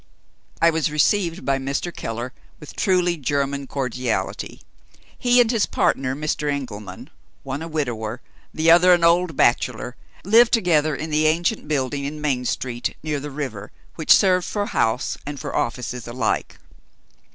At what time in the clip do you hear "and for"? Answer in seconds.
15.23-15.55